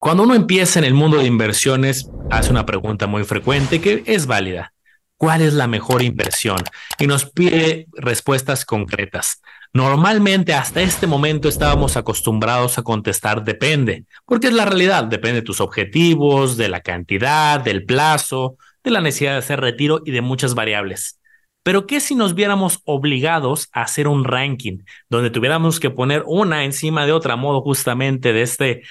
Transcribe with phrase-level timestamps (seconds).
[0.00, 4.24] Cuando uno empieza en el mundo de inversiones, hace una pregunta muy frecuente que es
[4.24, 4.72] válida.
[5.18, 6.56] ¿Cuál es la mejor inversión?
[6.98, 9.42] Y nos pide respuestas concretas.
[9.74, 15.46] Normalmente hasta este momento estábamos acostumbrados a contestar depende, porque es la realidad, depende de
[15.46, 20.22] tus objetivos, de la cantidad, del plazo, de la necesidad de hacer retiro y de
[20.22, 21.19] muchas variables.
[21.62, 24.78] Pero ¿qué si nos viéramos obligados a hacer un ranking
[25.10, 28.82] donde tuviéramos que poner una encima de otra modo justamente de este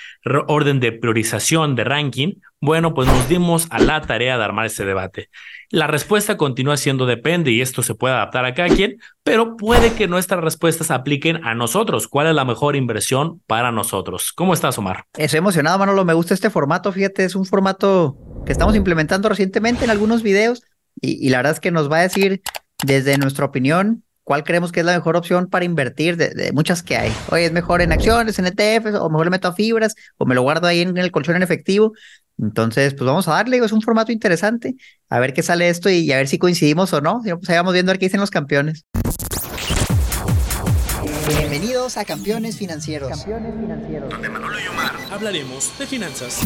[0.48, 2.34] orden de priorización de ranking?
[2.62, 5.30] Bueno, pues nos dimos a la tarea de armar ese debate.
[5.72, 9.94] La respuesta continúa siendo depende y esto se puede adaptar a cada quien, pero puede
[9.94, 12.08] que nuestras respuestas apliquen a nosotros.
[12.08, 14.32] ¿Cuál es la mejor inversión para nosotros?
[14.34, 15.06] ¿Cómo estás, Omar?
[15.18, 16.06] Estoy emocionado, Manolo.
[16.06, 16.92] Me gusta este formato.
[16.92, 20.62] Fíjate, es un formato que estamos implementando recientemente en algunos videos
[21.02, 22.42] y, la verdad es que nos va a decir
[22.84, 26.98] desde nuestra opinión cuál creemos que es la mejor opción para invertir de, muchas que
[26.98, 27.12] hay.
[27.32, 30.36] Oye, es mejor en acciones, en ETFs, o mejor le meto a fibras, o me
[30.36, 31.94] lo guardo ahí en, el colchón en efectivo.
[32.38, 34.76] Entonces, pues vamos a darle, es un formato interesante,
[35.10, 37.22] a ver qué sale esto y, a ver si coincidimos o no.
[37.24, 38.86] Pues ahí vamos viendo a ver qué dicen los campeones.
[41.28, 43.10] Bienvenidos a Campeones Financieros.
[43.10, 44.10] Campeones Financieros.
[44.10, 46.42] Donde Manolo y Omar hablaremos de finanzas.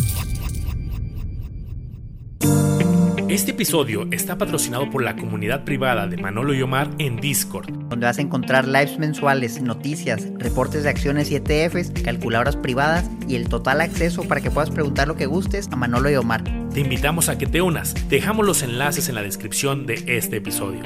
[3.34, 8.06] Este episodio está patrocinado por la comunidad privada de Manolo y Omar en Discord, donde
[8.06, 13.50] vas a encontrar lives mensuales, noticias, reportes de acciones y ETFs, calculadoras privadas y el
[13.50, 16.44] total acceso para que puedas preguntar lo que gustes a Manolo y Omar.
[16.76, 17.96] Te invitamos a que te unas.
[18.08, 20.84] Dejamos los enlaces en la descripción de este episodio.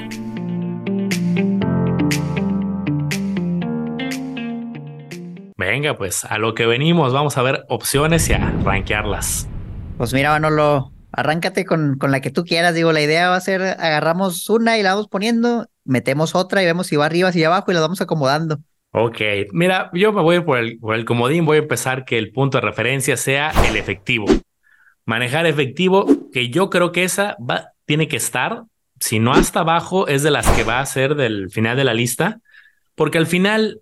[5.58, 9.46] Venga, pues a lo que venimos, vamos a ver opciones y a rankearlas.
[9.98, 12.76] Pues mira, Manolo, arráncate con, con la que tú quieras.
[12.76, 16.66] Digo, la idea va a ser, agarramos una y la vamos poniendo, metemos otra y
[16.66, 18.58] vemos si va arriba, si va abajo y la vamos acomodando.
[18.92, 19.20] Ok,
[19.52, 22.58] mira, yo me voy por el, por el comodín, voy a empezar que el punto
[22.58, 24.26] de referencia sea el efectivo.
[25.06, 28.62] Manejar efectivo, que yo creo que esa va, tiene que estar,
[29.00, 31.94] si no hasta abajo, es de las que va a ser del final de la
[31.94, 32.40] lista,
[32.94, 33.80] porque al final,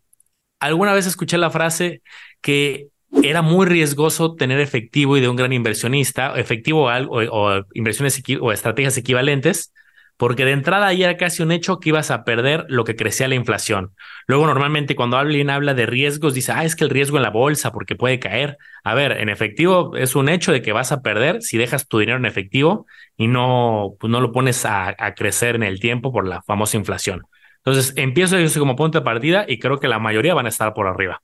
[0.58, 2.00] alguna vez escuché la frase
[2.40, 2.88] que
[3.22, 8.96] era muy riesgoso tener efectivo y de un gran inversionista, efectivo o, inversiones o estrategias
[8.96, 9.72] equivalentes,
[10.16, 13.28] porque de entrada ya era casi un hecho que ibas a perder lo que crecía
[13.28, 13.92] la inflación.
[14.26, 17.30] Luego, normalmente cuando alguien habla de riesgos, dice, ah, es que el riesgo en la
[17.30, 18.56] bolsa porque puede caer.
[18.82, 21.98] A ver, en efectivo es un hecho de que vas a perder si dejas tu
[21.98, 26.12] dinero en efectivo y no, pues no lo pones a, a crecer en el tiempo
[26.12, 27.26] por la famosa inflación.
[27.58, 30.72] Entonces, empiezo yo como punto de partida y creo que la mayoría van a estar
[30.72, 31.22] por arriba.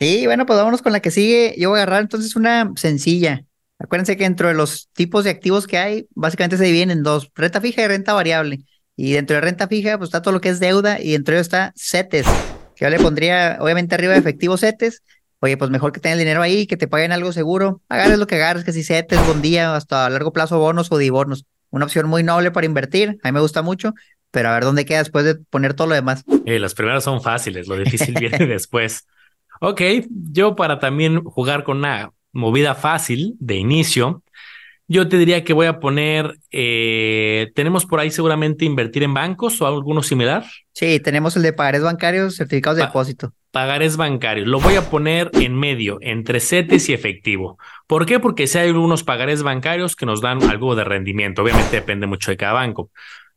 [0.00, 1.54] Sí, bueno, pues vámonos con la que sigue.
[1.58, 3.44] Yo voy a agarrar entonces una sencilla.
[3.80, 7.30] Acuérdense que dentro de los tipos de activos que hay, básicamente se dividen en dos,
[7.34, 8.60] renta fija y renta variable.
[8.96, 11.38] Y dentro de renta fija, pues está todo lo que es deuda y dentro de
[11.38, 12.26] ello está CETES,
[12.74, 15.02] que yo le pondría, obviamente, arriba de efectivo CETES.
[15.40, 17.80] Oye, pues mejor que tengas el dinero ahí, que te paguen algo seguro.
[17.88, 21.44] Agarres lo que agarres, que si CETES, día, hasta a largo plazo bonos o dibonos.
[21.70, 23.94] Una opción muy noble para invertir, a mí me gusta mucho,
[24.32, 26.24] pero a ver dónde queda después de poner todo lo demás.
[26.46, 29.06] Eh, las primeras son fáciles, lo difícil viene después.
[29.60, 29.82] Ok,
[30.32, 34.22] yo para también jugar con una movida fácil de inicio,
[34.90, 39.60] yo te diría que voy a poner, eh, tenemos por ahí seguramente invertir en bancos
[39.60, 40.44] o alguno similar.
[40.72, 43.34] Sí, tenemos el de pagares bancarios, certificados de depósito.
[43.50, 47.58] Pagares bancarios, lo voy a poner en medio, entre CETES y efectivo.
[47.86, 48.18] ¿Por qué?
[48.18, 52.30] Porque si hay algunos pagares bancarios que nos dan algo de rendimiento, obviamente depende mucho
[52.30, 52.90] de cada banco.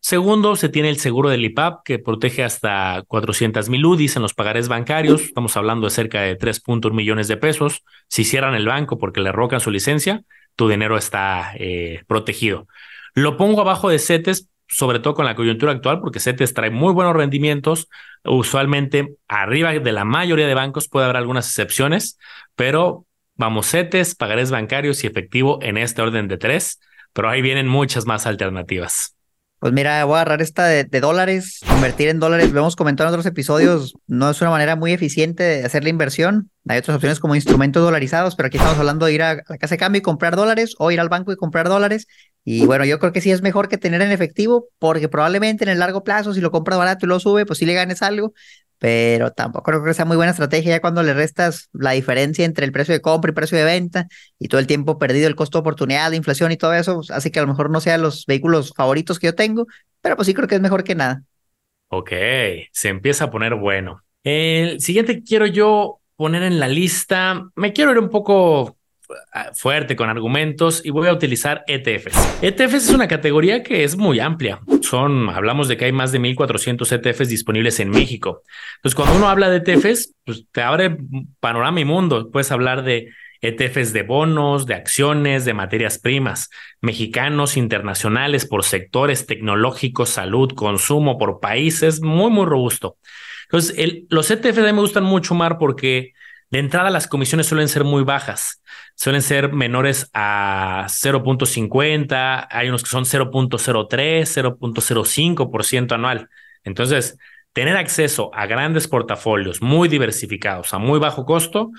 [0.04, 4.34] Segundo, se tiene el seguro del IPAP que protege hasta 400 mil UDIs en los
[4.34, 5.22] pagares bancarios.
[5.22, 7.84] Estamos hablando de cerca de 3.1 millones de pesos.
[8.08, 10.24] Si cierran el banco porque le rocan su licencia,
[10.56, 12.68] tu dinero está eh, protegido.
[13.14, 16.94] Lo pongo abajo de CETES, sobre todo con la coyuntura actual, porque CETES trae muy
[16.94, 17.88] buenos rendimientos.
[18.24, 22.18] Usualmente arriba de la mayoría de bancos puede haber algunas excepciones,
[22.56, 26.80] pero vamos, CETES, pagares bancarios y efectivo en este orden de tres,
[27.14, 29.16] pero ahí vienen muchas más alternativas.
[29.62, 32.52] Pues mira, voy a agarrar esta de, dólares, invertir en dólares.
[32.52, 35.92] Lo hemos comentado en otros episodios, no es una manera muy eficiente de hacer la
[35.92, 36.50] inversión.
[36.68, 39.76] Hay otras opciones como instrumentos dolarizados, pero aquí estamos hablando de ir a la casa
[39.76, 42.08] de cambio y comprar dólares o ir al banco y comprar dólares.
[42.44, 45.70] Y bueno, yo creo que sí es mejor que tener en efectivo, porque probablemente en
[45.70, 48.34] el largo plazo, si lo compras barato y lo sube, pues sí le ganes algo
[48.82, 52.66] pero tampoco creo que sea muy buena estrategia ya cuando le restas la diferencia entre
[52.66, 54.08] el precio de compra y precio de venta
[54.40, 57.12] y todo el tiempo perdido el costo de oportunidad, de inflación y todo eso, pues,
[57.12, 59.68] hace que a lo mejor no sean los vehículos favoritos que yo tengo,
[60.02, 61.22] pero pues sí creo que es mejor que nada.
[61.90, 62.12] Ok,
[62.72, 64.02] se empieza a poner bueno.
[64.24, 68.78] El siguiente quiero yo poner en la lista, me quiero ir un poco
[69.54, 72.40] fuerte con argumentos y voy a utilizar ETFs.
[72.42, 74.60] ETFs es una categoría que es muy amplia.
[74.82, 78.44] Son, hablamos de que hay más de 1400 ETFs disponibles en México.
[78.78, 80.98] Entonces, cuando uno habla de ETFs, pues te abre
[81.40, 82.30] panorama y mundo.
[82.32, 83.10] Puedes hablar de
[83.42, 86.50] ETFs de bonos, de acciones, de materias primas,
[86.80, 92.98] mexicanos, internacionales, por sectores tecnológicos, salud, consumo, por países, muy, muy robusto.
[93.46, 96.14] Entonces, los ETFs me gustan mucho, Mar, porque
[96.52, 98.62] de entrada las comisiones suelen ser muy bajas,
[98.96, 104.26] suelen ser menores a 0.50, hay unos que son 0.03,
[104.60, 106.30] 0.05% anual.
[106.64, 107.18] Entonces,
[107.54, 111.72] tener acceso a grandes portafolios muy diversificados a muy bajo costo,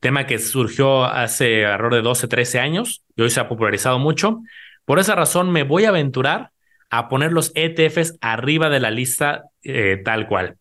[0.00, 4.40] tema que surgió hace alrededor de 12, 13 años y hoy se ha popularizado mucho.
[4.84, 6.52] Por esa razón me voy a aventurar
[6.88, 10.56] a poner los ETFs arriba de la lista eh, tal cual.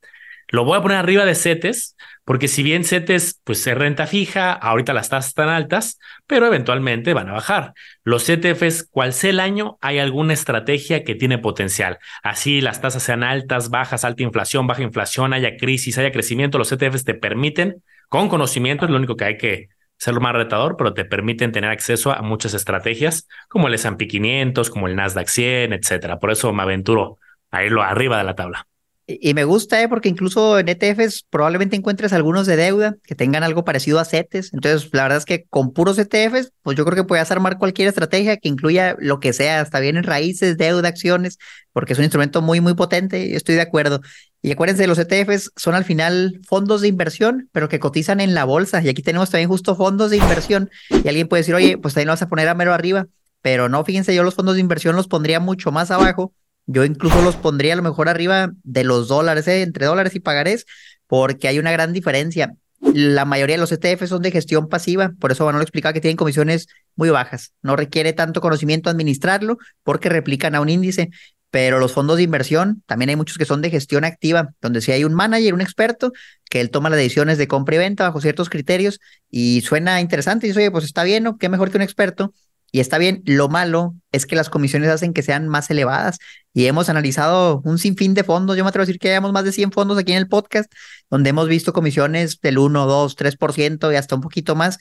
[0.50, 4.52] Lo voy a poner arriba de CETES, porque si bien CETES pues es renta fija,
[4.52, 7.74] ahorita las tasas están altas, pero eventualmente van a bajar.
[8.04, 12.00] Los ETFs, cual sea el año, hay alguna estrategia que tiene potencial.
[12.24, 16.72] Así las tasas sean altas, bajas, alta inflación, baja inflación, haya crisis, haya crecimiento, los
[16.72, 20.94] ETFs te permiten, con conocimiento, es lo único que hay que ser más retador, pero
[20.94, 25.74] te permiten tener acceso a muchas estrategias como el S&P 500, como el Nasdaq 100,
[25.74, 26.20] etcétera.
[26.20, 27.20] Por eso me aventuro
[27.52, 28.69] a irlo arriba de la tabla.
[29.12, 29.88] Y me gusta, ¿eh?
[29.88, 34.54] porque incluso en ETFs probablemente encuentres algunos de deuda que tengan algo parecido a CETES.
[34.54, 37.88] Entonces, la verdad es que con puros ETFs, pues yo creo que puedes armar cualquier
[37.88, 41.40] estrategia que incluya lo que sea, hasta bien en raíces, deuda, acciones,
[41.74, 44.02] porque es un instrumento muy, muy potente estoy de acuerdo.
[44.44, 48.46] Y acuérdense, los ETFs son al final fondos de inversión, pero que cotizan en la
[48.46, 48.84] bolsa.
[48.84, 50.70] Y aquí tenemos también justo fondos de inversión.
[50.92, 53.08] Y alguien puede decir, oye, pues también lo vas a poner a mero arriba.
[53.42, 56.34] Pero no, fíjense, yo los fondos de inversión los pondría mucho más abajo
[56.72, 59.64] yo incluso los pondría a lo mejor arriba de los dólares, ¿eh?
[59.64, 60.68] entre dólares y pagarés,
[61.08, 62.54] porque hay una gran diferencia.
[62.80, 66.16] La mayoría de los ETF son de gestión pasiva, por eso lo explicaba que tienen
[66.16, 67.54] comisiones muy bajas.
[67.64, 71.10] No requiere tanto conocimiento administrarlo porque replican a un índice,
[71.50, 74.92] pero los fondos de inversión también hay muchos que son de gestión activa, donde si
[74.92, 76.12] hay un manager, un experto,
[76.52, 79.00] que él toma las decisiones de compra y venta bajo ciertos criterios
[79.32, 81.40] y suena interesante y dice, oye, pues está bien, ¿no?
[81.40, 82.32] Qué mejor que un experto
[82.72, 86.20] y está bien, lo malo es que las comisiones hacen que sean más elevadas
[86.54, 89.44] y hemos analizado un sinfín de fondos, yo me atrevo a decir que hayamos más
[89.44, 90.72] de 100 fondos aquí en el podcast,
[91.10, 94.78] donde hemos visto comisiones del 1, 2, 3% y hasta un poquito más,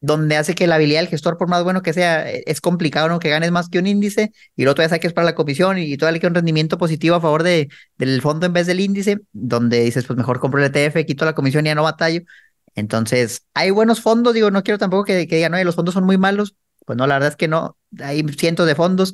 [0.00, 3.08] donde hace que la habilidad del gestor, por más bueno que sea, e, es complicado,
[3.08, 3.18] ¿no?
[3.18, 5.78] Que ganes más que un índice y lo otro ya que es para la comisión
[5.78, 9.20] y todavía que un rendimiento positivo a favor de, del fondo en vez del índice,
[9.32, 12.22] donde dices, pues mejor compro el ETF, quito la comisión y ya no batallo.
[12.74, 16.04] Entonces, hay buenos fondos, digo, no quiero tampoco que, que digan, no, los fondos son
[16.04, 16.54] muy malos,
[16.86, 17.76] pues no, la verdad es que no.
[18.02, 19.12] Hay cientos de fondos.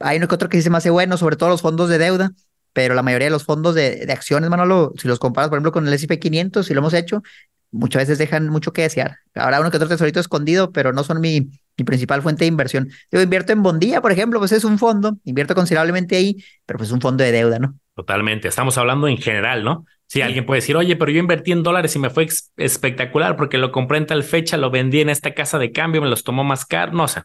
[0.00, 1.98] Hay uno que otro que sí se me hace bueno, sobre todo los fondos de
[1.98, 2.32] deuda,
[2.74, 5.72] pero la mayoría de los fondos de, de acciones, Manolo, si los comparas, por ejemplo,
[5.72, 7.22] con el S&P 500, si lo hemos hecho,
[7.70, 9.16] muchas veces dejan mucho que desear.
[9.34, 12.90] Habrá uno que otro tesorito escondido, pero no son mi, principal fuente de inversión.
[13.10, 16.36] Yo invierto en Bondía, por ejemplo, pues es un fondo, invierto considerablemente ahí,
[16.66, 17.78] pero pues es un fondo de deuda, ¿no?
[17.94, 18.48] Totalmente.
[18.48, 19.86] Estamos hablando en general, ¿no?
[20.08, 22.26] Sí, alguien puede decir, oye, pero yo invertí en dólares y me fue
[22.56, 26.08] espectacular porque lo compré en tal fecha, lo vendí en esta casa de cambio, me
[26.08, 27.20] los tomó más caro, no sé.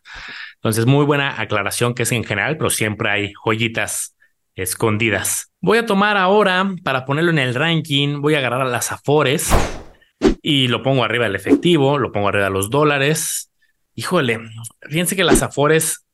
[0.55, 4.17] entonces, muy buena aclaración que es en general, pero siempre hay joyitas
[4.55, 5.53] escondidas.
[5.61, 9.49] Voy a tomar ahora, para ponerlo en el ranking, voy a agarrar las Afores
[10.41, 13.49] y lo pongo arriba del efectivo, lo pongo arriba de los dólares.
[13.95, 14.41] Híjole,
[14.89, 16.05] fíjense que las Afores,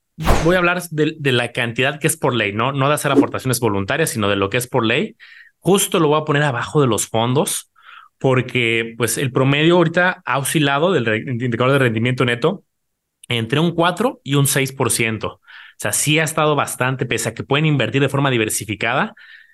[0.45, 2.73] voy a hablar de, de la cantidad que es por ley, ¿no?
[2.73, 5.15] No de hacer aportaciones voluntarias, sino de lo que es por ley.
[5.59, 7.71] Justo lo voy a poner abajo de los fondos
[8.17, 12.63] porque pues el promedio ahorita ha oscilado del indicador de rendimiento neto
[13.29, 15.27] entre un 4 y un 6%.
[15.27, 15.41] O
[15.77, 19.13] sea, sí ha estado bastante, pese a que pueden invertir de forma diversificada,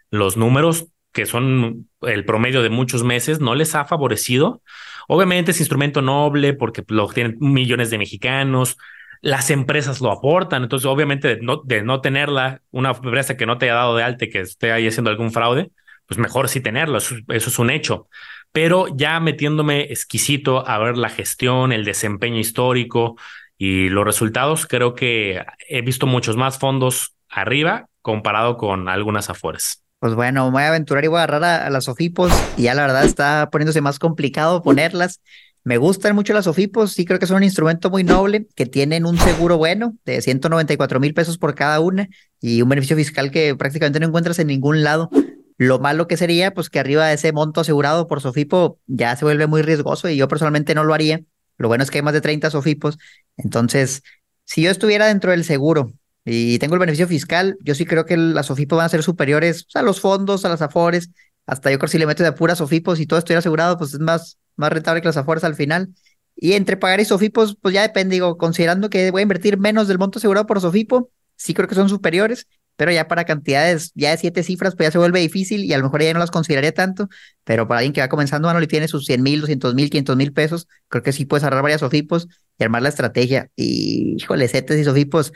[0.09, 4.61] los números que son el promedio de muchos meses no les ha favorecido.
[5.07, 8.77] Obviamente es instrumento noble porque lo tienen millones de mexicanos,
[9.21, 13.57] las empresas lo aportan, entonces obviamente de no, de no tenerla, una empresa que no
[13.57, 15.71] te haya dado de alta que esté ahí haciendo algún fraude,
[16.07, 18.07] pues mejor sí tenerlo, eso, es un hecho.
[18.51, 23.17] Pero ya metiéndome exquisito a ver la gestión, el desempeño histórico
[23.57, 29.83] y los resultados, creo que he visto muchos más fondos arriba comparado con algunas afueras.
[29.99, 32.83] Pues bueno, voy a aventurar y voy a agarrar a, las OFIPOS y ya la
[32.83, 35.21] verdad está poniéndose más complicado ponerlas.
[35.63, 39.05] Me gustan mucho las OFIPOS, sí creo que son un instrumento muy noble, que tienen
[39.05, 42.07] un seguro bueno de 194 mil pesos por cada una
[42.39, 45.09] y un beneficio fiscal que prácticamente no encuentras en ningún lado.
[45.57, 49.25] Lo malo que sería, pues que arriba de ese monto asegurado por Sofipo ya se
[49.25, 51.21] vuelve muy riesgoso y yo personalmente no lo haría.
[51.57, 52.97] Lo bueno es que hay más de 30 Sofipos.
[53.37, 54.03] Entonces,
[54.43, 55.93] si yo estuviera dentro del seguro
[56.25, 59.67] y tengo el beneficio fiscal, yo sí creo que las Sofipos van a ser superiores
[59.73, 61.11] a los fondos, a las Afores.
[61.45, 63.93] Hasta yo creo que si le meto de puras Sofipos y todo estuviera asegurado, pues
[63.93, 65.93] es más, más rentable que las Afores al final.
[66.35, 69.87] Y entre pagar y Sofipos, pues ya depende, digo, considerando que voy a invertir menos
[69.87, 74.11] del monto asegurado por Sofipo, sí creo que son superiores pero ya para cantidades ya
[74.11, 76.31] de siete cifras, pues ya se vuelve difícil y a lo mejor ya no las
[76.31, 77.09] consideraría tanto,
[77.43, 80.15] pero para alguien que va comenzando, Manuel, y tiene sus 100 mil, 200 mil, 500
[80.15, 82.27] mil pesos, creo que sí puedes agarrar varias sofipos
[82.57, 83.49] y armar la estrategia.
[83.55, 85.31] Y, híjole, CETES y sofipos,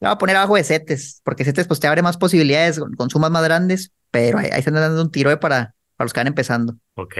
[0.00, 3.10] le voy a poner abajo de CETES, porque CETES pues te abre más posibilidades con,
[3.10, 6.76] sumas más grandes, pero ahí, ahí dando un tiro para, para los que van empezando.
[6.94, 7.16] Ok.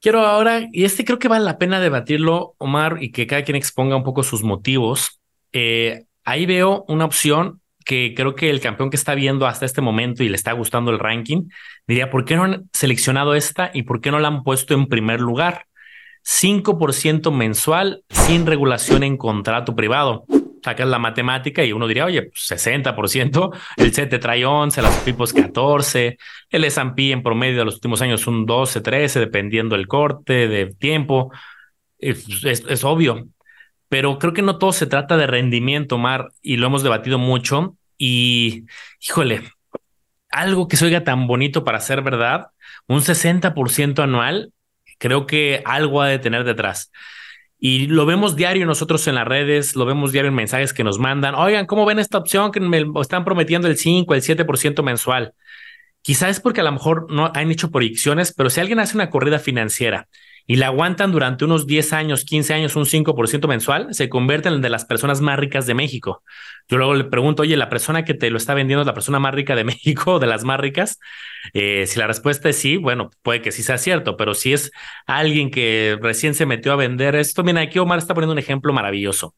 [0.00, 3.56] Quiero ahora, y este creo que vale la pena debatirlo, Omar, y que cada quien
[3.56, 5.20] exponga un poco sus motivos.
[5.52, 9.80] Eh, ahí veo una opción que creo que el campeón que está viendo hasta este
[9.80, 11.48] momento y le está gustando el ranking,
[11.86, 14.88] diría, ¿por qué no han seleccionado esta y por qué no la han puesto en
[14.88, 15.66] primer lugar?
[16.24, 20.24] 5% mensual sin regulación en contrato privado.
[20.64, 25.32] Sacas la matemática y uno diría, oye, 60%, pues, el CT trae 11, las PIPOS
[25.32, 26.18] 14,
[26.50, 30.74] el S&P en promedio de los últimos años un 12, 13, dependiendo del corte, de
[30.74, 31.30] tiempo.
[32.00, 33.28] es obvio,
[33.88, 37.76] pero creo que no todo se trata de rendimiento, Mar, y lo hemos debatido mucho.
[37.98, 38.64] Y,
[39.00, 39.42] híjole,
[40.30, 42.48] algo que se oiga tan bonito para ser verdad,
[42.88, 44.52] un 60% anual,
[44.98, 46.90] creo que algo ha de tener detrás.
[47.58, 50.98] Y lo vemos diario nosotros en las redes, lo vemos diario en mensajes que nos
[50.98, 51.34] mandan.
[51.34, 55.32] Oigan, ¿cómo ven esta opción que me están prometiendo el 5, el 7% mensual?
[56.02, 59.10] Quizás es porque a lo mejor no han hecho proyecciones, pero si alguien hace una
[59.10, 60.08] corrida financiera
[60.46, 64.60] y la aguantan durante unos 10 años, 15 años, un 5% mensual, se convierten en
[64.60, 66.22] de las personas más ricas de México.
[66.68, 69.18] Yo luego le pregunto, oye, la persona que te lo está vendiendo es la persona
[69.18, 70.98] más rica de México o de las más ricas.
[71.52, 74.70] Eh, si la respuesta es sí, bueno, puede que sí sea cierto, pero si es
[75.06, 78.72] alguien que recién se metió a vender esto, mira, aquí Omar está poniendo un ejemplo
[78.72, 79.34] maravilloso.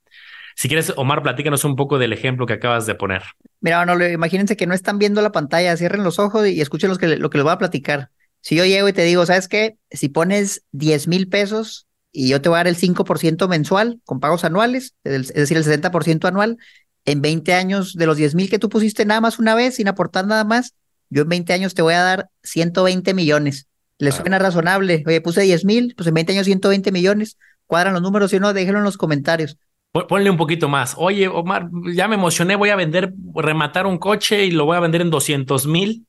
[0.56, 3.22] Si quieres, Omar, platícanos un poco del ejemplo que acabas de poner.
[3.60, 6.96] Mira, no, imagínense que no están viendo la pantalla, cierren los ojos y escuchen lo
[6.96, 8.10] que, lo que les voy a platicar.
[8.40, 9.76] Si yo llego y te digo, ¿sabes qué?
[9.90, 14.20] Si pones 10 mil pesos y yo te voy a dar el 5% mensual con
[14.20, 16.58] pagos anuales, es decir, el 60% anual,
[17.04, 19.88] en 20 años de los 10 mil que tú pusiste nada más una vez, sin
[19.88, 20.74] aportar nada más,
[21.10, 23.66] yo en 20 años te voy a dar 120 millones.
[23.98, 25.02] ¿Les suena razonable?
[25.06, 27.38] Oye, puse 10 mil, pues en 20 años 120 millones.
[27.66, 29.58] Cuadran los números, si no, déjenlo en los comentarios.
[29.92, 30.94] Ponle un poquito más.
[30.96, 34.80] Oye, Omar, ya me emocioné, voy a vender, rematar un coche y lo voy a
[34.80, 36.06] vender en 200 mil.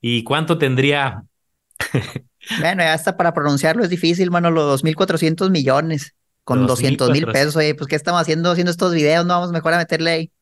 [0.00, 1.24] ¿Y cuánto tendría
[2.60, 7.56] bueno, ya hasta para pronunciarlo es difícil, mano, los 2.400 millones con 200 mil pesos.
[7.56, 9.26] Oye, pues, ¿qué estamos haciendo haciendo estos videos?
[9.26, 10.32] No vamos mejor a meterle ahí.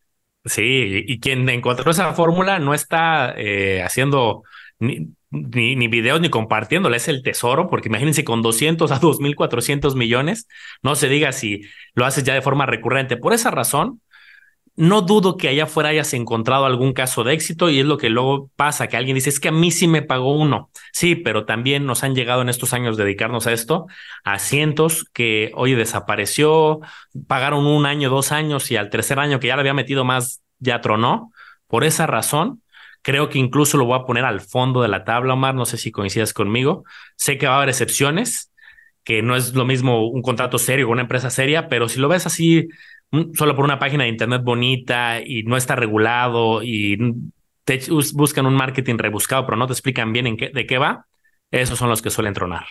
[0.45, 4.45] Sí, y quien encontró esa fórmula no está eh, haciendo
[4.79, 9.97] ni, ni, ni, videos ni compartiéndola, es el tesoro, porque imagínense con 200 a 2.400
[9.97, 10.47] millones,
[10.83, 11.63] no se diga si
[11.95, 13.17] lo haces ya de forma recurrente.
[13.17, 14.01] Por esa razón,
[14.77, 18.11] no dudo que allá afuera hayas encontrado algún caso de éxito y es lo que
[18.11, 20.71] luego pasa, que alguien dice, es que a mí sí me pagó uno.
[20.93, 23.87] Sí, pero también nos han llegado en estos años dedicarnos a esto,
[24.23, 26.81] a cientos que, hoy desapareció,
[27.27, 30.43] pagaron un año, dos años y al tercer año que ya le había metido más,
[30.59, 31.33] ya tronó.
[31.69, 32.63] Por esa razón,
[33.01, 35.79] creo que incluso lo voy a poner al fondo de la tabla, Omar, no sé
[35.79, 36.85] si coincidas conmigo.
[37.17, 38.53] Sé que va a haber excepciones,
[39.05, 42.09] que no es lo mismo un contrato serio con una empresa seria, pero si lo
[42.09, 42.69] ves así
[43.35, 46.99] solo por una página de internet bonita y no está regulado y
[47.65, 47.81] te
[48.15, 51.07] buscan un marketing rebuscado, pero no te explican bien en qué, de qué va,
[51.51, 52.67] esos son los que suelen tronar.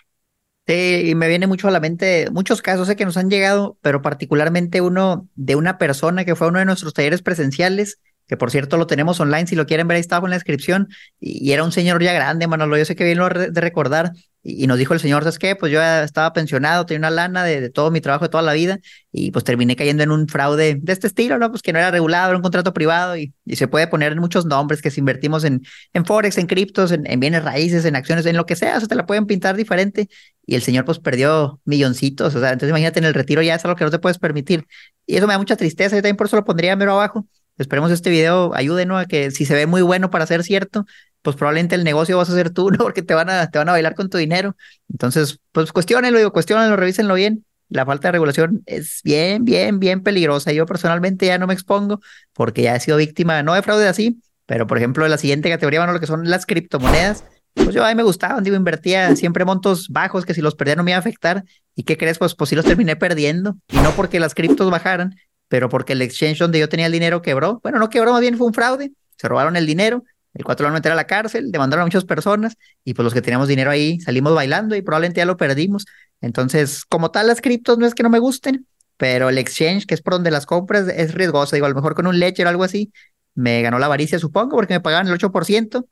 [0.67, 4.01] Sí, y me viene mucho a la mente muchos casos que nos han llegado, pero
[4.01, 8.51] particularmente uno de una persona que fue a uno de nuestros talleres presenciales que por
[8.51, 10.89] cierto lo tenemos online, si lo quieren ver ahí está en la descripción,
[11.19, 14.67] y, era un señor ya grande, Manolo, yo sé que bien lo de recordar, y,
[14.67, 15.55] nos dijo el señor, ¿sabes qué?
[15.55, 18.79] Pues yo estaba pensionado, tenía una lana de, todo mi trabajo de toda la vida,
[19.11, 21.49] y pues terminé cayendo en un fraude de este estilo, ¿no?
[21.49, 24.45] Pues que no era regulado, era un contrato privado, y, se puede poner en muchos
[24.45, 25.61] nombres, que si invertimos en,
[25.93, 28.95] en Forex, en criptos, en, bienes raíces, en acciones, en lo que sea, o te
[28.95, 30.09] la pueden pintar diferente,
[30.45, 33.65] y el señor pues perdió milloncitos, o sea, entonces imagínate en el retiro ya es
[33.65, 34.67] algo que no te puedes permitir,
[35.05, 37.91] y eso me da mucha tristeza, yo también por eso lo pondría mero abajo, Esperemos
[37.91, 38.97] este video ayude, ¿no?
[38.97, 40.85] A que si se ve muy bueno para ser cierto,
[41.21, 42.77] pues probablemente el negocio vas a hacer tú, ¿no?
[42.77, 44.55] Porque te van a, te van a bailar con tu dinero.
[44.89, 47.45] Entonces, pues cuestionenlo, digo, cuestionenlo, revísenlo bien.
[47.67, 50.51] La falta de regulación es bien, bien, bien peligrosa.
[50.51, 51.99] Yo personalmente ya no me expongo
[52.33, 55.79] porque ya he sido víctima, no de fraude así, pero por ejemplo, la siguiente categoría,
[55.79, 59.45] bueno, lo que son las criptomonedas, pues yo a mí me gustaban, digo, invertía siempre
[59.45, 61.43] montos bajos que si los perdía no me iba a afectar.
[61.73, 62.19] ¿Y qué crees?
[62.19, 63.57] Pues, pues sí los terminé perdiendo.
[63.69, 65.15] Y no porque las criptos bajaran,
[65.47, 67.59] pero porque el exchange donde yo tenía el dinero quebró.
[67.63, 68.91] Bueno, no quebró, más bien fue un fraude.
[69.17, 72.03] Se robaron el dinero, el cuatro lo van a a la cárcel, demandaron a muchas
[72.03, 75.85] personas y pues los que teníamos dinero ahí salimos bailando y probablemente ya lo perdimos.
[76.21, 79.93] Entonces, como tal, las criptos no es que no me gusten, pero el exchange, que
[79.93, 81.55] es por donde las compras, es riesgoso.
[81.55, 82.91] Digo, a lo mejor con un ledger o algo así,
[83.33, 85.87] me ganó la avaricia, supongo, porque me pagaban el 8%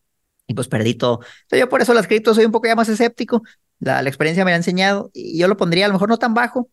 [0.48, 1.22] y pues perdí todo.
[1.43, 3.43] Entonces, yo por eso las criptos soy un poco ya más escéptico.
[3.79, 6.33] La, la experiencia me ha enseñado y yo lo pondría a lo mejor no tan
[6.33, 6.69] bajo,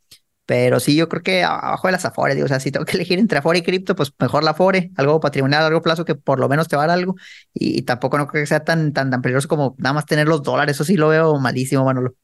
[0.51, 2.97] Pero sí, yo creo que abajo de las Afore, digo, o sea, si tengo que
[2.97, 6.17] elegir entre Afore y cripto, pues mejor la Afore, algo patrimonial a largo plazo que
[6.17, 7.15] por lo menos te va a dar algo.
[7.55, 10.43] Y, tampoco no creo que sea tan, tan, tan peligroso como nada más tener los
[10.43, 10.75] dólares.
[10.75, 12.17] Eso sí lo veo malísimo, Manolo.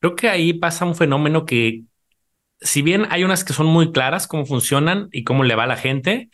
[0.00, 1.84] Creo que ahí pasa un fenómeno que,
[2.60, 5.68] si bien hay unas que son muy claras cómo funcionan y cómo le va a
[5.68, 6.30] la gente,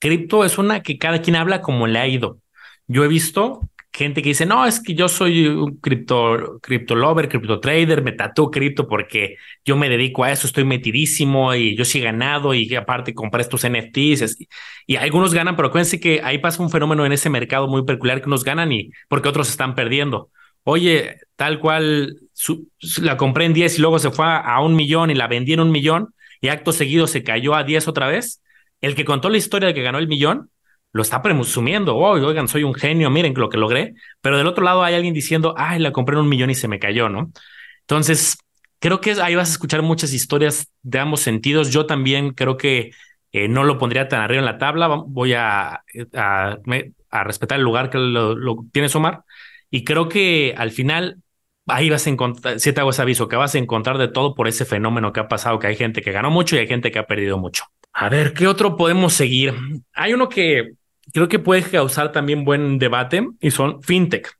[0.00, 2.40] cripto es una que cada quien habla como le ha ido.
[2.88, 7.28] Yo he visto gente que dice, no, es que yo soy un cripto, cripto lover,
[7.28, 11.84] cripto trader, me tatúo cripto porque yo me dedico a eso, estoy metidísimo y yo
[11.84, 14.38] sí he ganado y aparte compré estos NFTs
[14.86, 18.20] y algunos ganan, pero acuérdense que ahí pasa un fenómeno en ese mercado muy peculiar
[18.20, 20.30] que unos ganan y porque otros están perdiendo.
[20.62, 22.16] Oye, tal cual
[22.98, 25.60] la compré en 10 y luego se fue a, un millón y la vendí en
[25.60, 28.42] un millón y acto seguido se cayó a 10 otra vez.
[28.80, 30.50] El que contó la historia de que ganó el millón
[30.92, 31.96] lo está presumiendo.
[31.96, 33.94] Oh, oigan, soy un genio, miren lo que logré.
[34.20, 36.68] Pero del otro lado hay alguien diciendo, ay, la compré en un millón y se
[36.68, 37.30] me cayó, ¿no?
[37.82, 38.38] Entonces,
[38.78, 41.70] creo que ahí vas a escuchar muchas historias de ambos sentidos.
[41.70, 42.90] Yo también creo que
[43.32, 44.88] eh, no lo pondría tan arriba en la tabla.
[45.06, 45.82] Voy a,
[47.10, 49.24] respetar el lugar que lo, lo tiene Omar.
[49.70, 51.22] Y creo que al final
[51.66, 54.34] ahí vas a encontrar, si te hago ese aviso, que vas a encontrar de todo
[54.34, 56.90] por ese fenómeno que ha pasado, que hay gente que ganó mucho y hay gente
[56.90, 57.64] que ha perdido mucho.
[57.92, 59.54] A ver, ¿qué otro podemos seguir?
[59.92, 60.72] Hay uno que
[61.12, 64.36] creo que puede causar también buen debate y son fintech.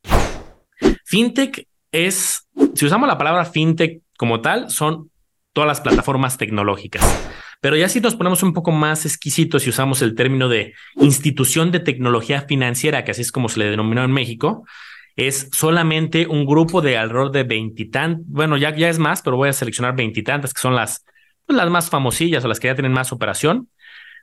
[1.05, 5.11] Fintech es, si usamos la palabra fintech como tal, son
[5.53, 7.03] todas las plataformas tecnológicas.
[7.61, 11.71] Pero ya si nos ponemos un poco más exquisitos y usamos el término de institución
[11.71, 14.65] de tecnología financiera, que así es como se le denominó en México,
[15.17, 19.51] es solamente un grupo de alrededor de veintitantas, bueno, ya, ya es más, pero voy
[19.51, 21.05] a seleccionar veintitantas, que son las,
[21.45, 23.69] pues, las más famosillas o las que ya tienen más operación,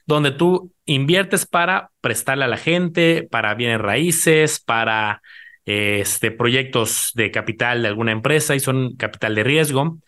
[0.07, 5.21] donde tú inviertes para prestarle a la gente, para bienes raíces, para
[5.65, 9.99] este, proyectos de capital de alguna empresa y son capital de riesgo.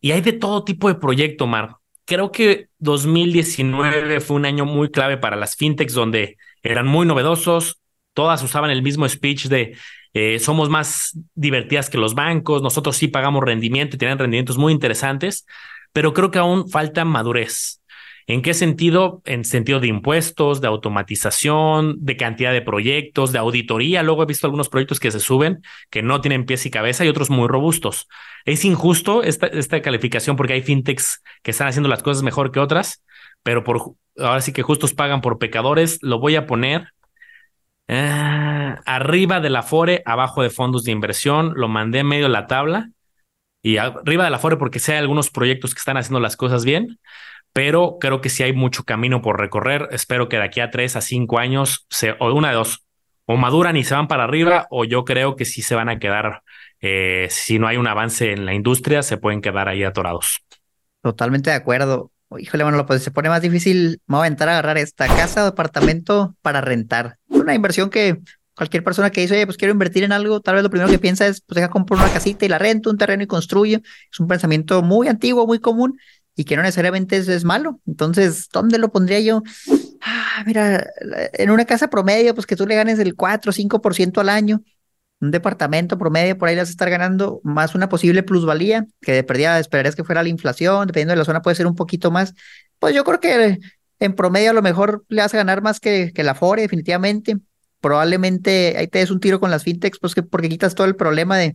[0.00, 1.76] Y hay de todo tipo de proyecto, Mar.
[2.04, 7.80] Creo que 2019 fue un año muy clave para las fintechs donde eran muy novedosos,
[8.12, 9.76] todas usaban el mismo speech de
[10.12, 14.72] eh, somos más divertidas que los bancos, nosotros sí pagamos rendimiento y tienen rendimientos muy
[14.72, 15.46] interesantes,
[15.92, 17.80] pero creo que aún falta madurez.
[18.26, 19.20] ¿En qué sentido?
[19.26, 24.02] En sentido de impuestos, de automatización, de cantidad de proyectos, de auditoría.
[24.02, 27.08] Luego he visto algunos proyectos que se suben que no tienen pies y cabeza y
[27.08, 28.08] otros muy robustos.
[28.46, 33.04] Es injusto esta, calificación porque hay fintechs que están haciendo las cosas mejor que otras,
[33.42, 35.98] pero por ahora sí que justos pagan por pecadores.
[36.00, 36.88] Lo voy a poner
[37.88, 41.52] eh, arriba de la Fore, abajo de fondos de inversión.
[41.56, 42.90] Lo mandé en medio de la tabla
[43.60, 46.98] y arriba de la Fore porque sé algunos proyectos que están haciendo las cosas bien
[47.54, 49.88] pero creo que sí hay mucho camino por recorrer.
[49.92, 52.84] Espero que de aquí a tres a cinco años, se, o una de dos,
[53.26, 55.98] o maduran y se van para arriba, o yo creo que sí se van a
[55.98, 56.42] quedar,
[56.80, 60.40] eh, si no hay un avance en la industria, se pueden quedar ahí atorados.
[61.00, 62.10] Totalmente de acuerdo.
[62.36, 65.42] Híjole, bueno, pues se pone más difícil, me voy a aventar a agarrar esta casa
[65.42, 67.18] o departamento para rentar.
[67.28, 68.18] Una inversión que
[68.56, 70.98] cualquier persona que dice, oye, pues quiero invertir en algo, tal vez lo primero que
[70.98, 73.78] piensa es, pues deja comprar una casita y la rento, un terreno y construyo.
[74.10, 75.96] Es un pensamiento muy antiguo, muy común,
[76.36, 77.80] y que no necesariamente es, es malo.
[77.86, 79.42] Entonces, ¿dónde lo pondría yo?
[80.00, 80.86] Ah, mira,
[81.32, 84.62] en una casa promedio, pues que tú le ganes el 4 o 5% al año,
[85.20, 89.24] un departamento promedio, por ahí vas a estar ganando más una posible plusvalía, que de
[89.24, 92.34] perdida esperarías que fuera la inflación, dependiendo de la zona puede ser un poquito más.
[92.78, 93.58] Pues yo creo que
[94.00, 97.38] en promedio a lo mejor le vas a ganar más que, que la FORE, definitivamente.
[97.80, 100.96] Probablemente ahí te des un tiro con las fintechs, pues que porque quitas todo el
[100.96, 101.54] problema de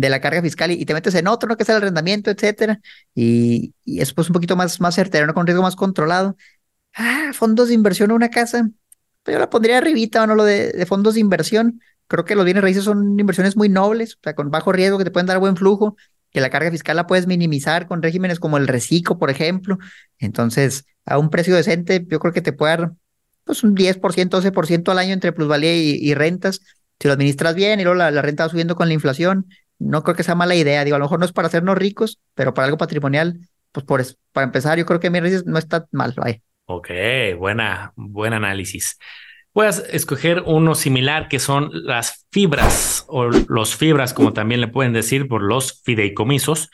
[0.00, 1.56] de la carga fiscal y, te metes en otro, ¿no?
[1.56, 2.80] Que es el arrendamiento, etcétera.
[3.14, 5.34] Y, y es pues un poquito más, más certero, ¿no?
[5.34, 6.36] Con riesgo más controlado.
[6.94, 8.68] Ah, fondos de inversión a una casa.
[9.22, 10.34] Pues yo la pondría arribita, ¿no?
[10.34, 11.80] Lo de, fondos de inversión.
[12.06, 15.04] Creo que los bienes raíces son inversiones muy nobles, o sea, con bajo riesgo que
[15.04, 15.96] te pueden dar buen flujo,
[16.32, 19.78] que la carga fiscal la puedes minimizar con regímenes como el reciclo, por ejemplo.
[20.18, 22.92] Entonces, a un precio decente, yo creo que te puede dar
[23.44, 26.60] pues un 10%, 12% al año entre plusvalía y, rentas.
[26.98, 29.46] Si lo administras bien y luego la, renta va subiendo con la inflación,
[29.80, 30.84] no creo que sea mala idea.
[30.84, 33.40] Digo, a lo mejor no es para hacernos ricos, pero para algo patrimonial,
[33.72, 36.14] pues por para empezar, yo creo que mi no está mal.
[36.16, 36.40] Vaya.
[36.66, 36.90] Ok,
[37.36, 38.98] buena, buen análisis.
[39.52, 44.92] Puedes escoger uno similar que son las fibras o los fibras, como también le pueden
[44.92, 46.70] decir por los fideicomisos.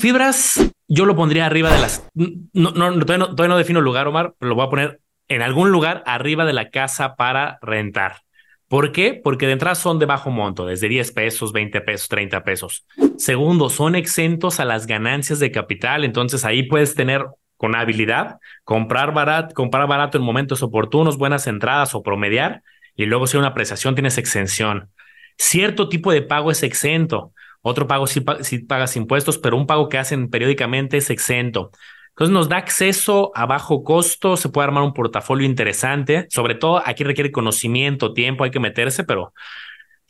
[0.00, 2.08] Fibras, yo lo pondría arriba de las.
[2.14, 5.42] No, no, todavía, no, todavía no defino lugar, Omar, pero lo voy a poner en
[5.42, 8.22] algún lugar arriba de la casa para rentar.
[8.68, 9.14] ¿Por qué?
[9.14, 12.86] Porque de entrada son de bajo monto, desde 10 pesos, 20 pesos, 30 pesos.
[13.16, 17.24] Segundo, son exentos a las ganancias de capital, entonces ahí puedes tener
[17.56, 22.62] con habilidad comprar barato, comprar barato en momentos oportunos, buenas entradas o promediar,
[22.94, 24.90] y luego si hay una apreciación tienes exención.
[25.38, 27.32] Cierto tipo de pago es exento.
[27.62, 31.70] otro pago sí, sí pagas impuestos, pero un pago que hacen periódicamente es exento.
[32.18, 36.82] Entonces nos da acceso a bajo costo, se puede armar un portafolio interesante, sobre todo
[36.84, 39.32] aquí requiere conocimiento, tiempo, hay que meterse, pero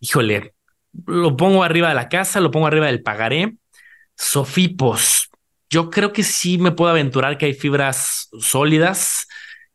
[0.01, 0.55] híjole,
[1.05, 3.57] lo pongo arriba de la casa, lo pongo arriba del pagaré.
[4.17, 5.29] Sofipos,
[5.69, 9.29] yo creo que sí me puedo aventurar que hay fibras sólidas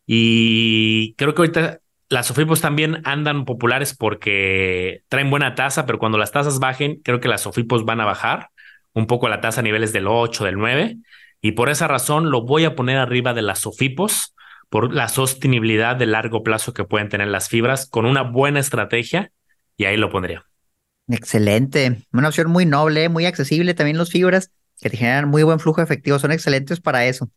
[0.08, 6.17] y creo que ahorita las Sofipos también andan populares porque traen buena tasa, pero cuando
[6.17, 8.50] las tasas bajen, creo que las Sofipos van a bajar
[8.93, 10.98] un poco la tasa a niveles del 8, del 9
[11.44, 14.34] y por esa razón lo voy a poner arriba de las SOFIPOS
[14.70, 19.32] por la sostenibilidad de largo plazo que pueden tener las fibras con una buena estrategia
[19.76, 20.46] y ahí lo pondría.
[21.10, 25.60] Excelente, una opción muy noble, muy accesible también los fibras que te generan muy buen
[25.60, 27.30] flujo efectivo, son excelentes para eso.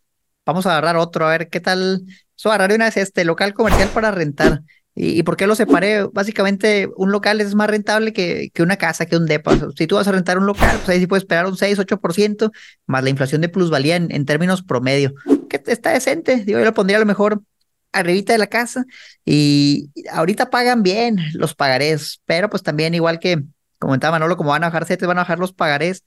[0.47, 2.03] Vamos a agarrar otro, a ver qué tal.
[2.37, 4.62] So, agarrar una vez este local comercial para rentar.
[4.98, 6.04] ¿Y, por qué lo separé?
[6.04, 9.54] Básicamente, un local es más rentable que, que una casa, que un depa.
[9.76, 12.50] si tú vas a rentar un local, pues ahí sí puedes esperar un 6, 8%,
[12.87, 15.12] más la inflación de plusvalía en, en términos promedio,
[15.50, 16.44] que está decente.
[16.44, 17.42] Digo, yo lo pondría a lo mejor
[17.92, 18.87] arribita de la casa
[19.24, 23.42] y ahorita pagan bien los pagarés, pero pues también igual que
[23.78, 26.04] comentaba Manolo, como van a bajar CETES, van a bajar los pagarés.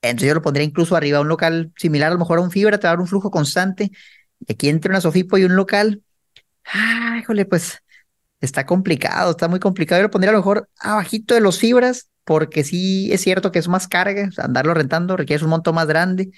[0.00, 2.78] Entonces yo lo pondría incluso arriba, un local similar a lo mejor a un fibra,
[2.78, 3.90] te va a dar un flujo constante.
[4.46, 6.02] Y aquí entre una Sofipo y un local,
[6.72, 7.82] ah, híjole, pues
[8.44, 10.00] está complicado, está muy complicado.
[10.00, 13.58] Yo lo pondría a lo mejor abajito de los fibras, porque sí es cierto que
[13.58, 16.30] es más carga, andarlo rentando requiere un monto más grande.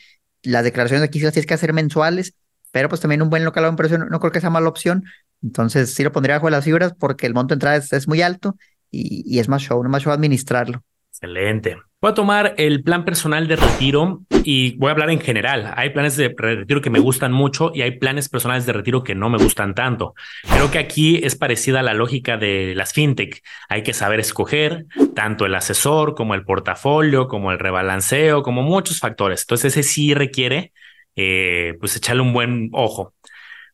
[0.43, 2.35] Las declaraciones aquí sí las tienes que hacer mensuales,
[2.73, 5.05] pero pues también un buen local un precio no, creo que sea mala opción.
[5.43, 8.23] Entonces sí lo pondría bajo de las fibras porque el monto de entrada es, muy
[8.23, 8.57] alto
[8.91, 10.83] y, y, es más show, no más show administrarlo.
[11.11, 11.77] Excelente.
[12.07, 15.75] Voy a tomar el plan personal de retiro y voy a hablar en general.
[15.75, 19.17] Hay planes de retiro que me gustan mucho y hay planes personales de retiro que
[19.17, 20.15] no me gustan tanto.
[20.49, 23.43] Creo que aquí es parecida a la lógica de las fintech.
[23.69, 29.01] Hay que saber escoger tanto el asesor como el portafolio, como el rebalanceo, como muchos
[29.01, 29.41] factores.
[29.41, 30.73] Entonces ese sí requiere
[31.17, 33.15] eh, pues echarle un buen ojo.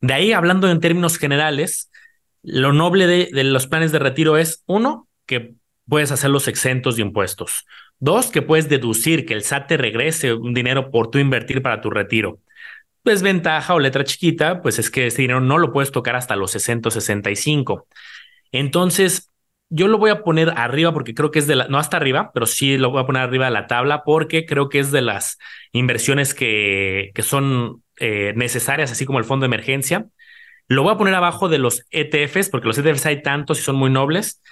[0.00, 1.90] De ahí, hablando en términos generales,
[2.42, 5.56] lo noble de, de los planes de retiro es, uno, que
[5.88, 7.66] puedes hacerlos exentos de impuestos.
[7.98, 11.80] Dos, que puedes deducir que el SAT te regrese un dinero por tu invertir para
[11.80, 12.40] tu retiro.
[13.04, 16.52] Desventaja o letra chiquita, pues es que ese dinero no lo puedes tocar hasta los
[16.52, 17.86] 665.
[18.52, 19.30] Entonces,
[19.74, 22.30] yo lo voy a poner arriba porque creo que es de la, no hasta arriba,
[22.34, 25.00] pero sí lo voy a poner arriba de la tabla porque creo que es de
[25.00, 25.38] las
[25.72, 30.06] inversiones que, que son eh, necesarias, así como el fondo de emergencia.
[30.68, 33.76] Lo voy a poner abajo de los ETFs porque los ETFs hay tantos y son
[33.76, 34.42] muy nobles.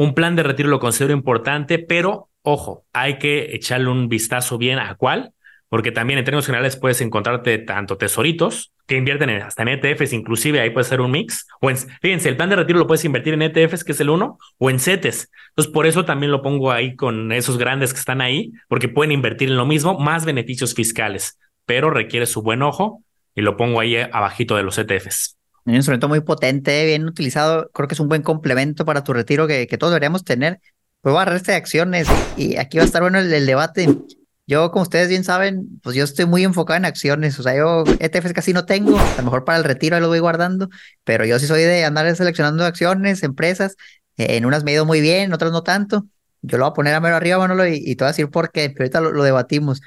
[0.00, 4.78] Un plan de retiro lo considero importante, pero ojo, hay que echarle un vistazo bien
[4.78, 5.34] a cuál,
[5.68, 10.58] porque también en términos generales puedes encontrarte tanto tesoritos que invierten hasta en ETFs, inclusive
[10.58, 11.46] ahí puede ser un mix.
[11.60, 14.08] O en, fíjense, el plan de retiro lo puedes invertir en ETFs, que es el
[14.08, 15.30] uno, o en CETES.
[15.50, 19.12] Entonces, por eso también lo pongo ahí con esos grandes que están ahí, porque pueden
[19.12, 23.80] invertir en lo mismo, más beneficios fiscales, pero requiere su buen ojo y lo pongo
[23.80, 25.36] ahí abajito de los ETFs.
[25.64, 27.70] Un instrumento muy potente, bien utilizado.
[27.72, 30.60] Creo que es un buen complemento para tu retiro que, todos deberíamos tener.
[31.00, 33.88] Pues va a de acciones y aquí va a estar bueno el, debate.
[34.46, 37.38] Yo, como ustedes bien saben, pues yo estoy muy enfocado en acciones.
[37.38, 38.98] O sea, yo ETFs casi no tengo.
[38.98, 40.68] A lo mejor para el retiro ahí lo voy guardando.
[41.04, 43.76] Pero yo sí soy de andar seleccionando acciones, empresas.
[44.16, 46.06] En unas me he ido muy bien, en otras no tanto.
[46.42, 48.28] Yo lo voy a poner a mero arriba, Manolo, y, y te voy a decir
[48.30, 48.70] por qué.
[48.70, 49.80] Pero ahorita lo debatimos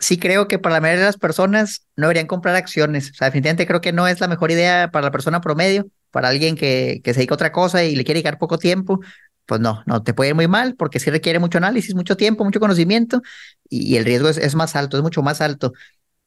[0.00, 3.10] sí creo que para la mayoría de las personas no deberían comprar acciones.
[3.10, 6.28] O sea, definitivamente creo que no es la mejor idea para la persona promedio, para
[6.28, 9.00] alguien que, que se dedica a otra cosa y le quiere dedicar poco tiempo.
[9.46, 12.44] Pues no, no te puede ir muy mal porque sí requiere mucho análisis, mucho tiempo,
[12.44, 13.22] mucho conocimiento
[13.68, 15.72] y, el riesgo es, es más alto, es mucho más alto.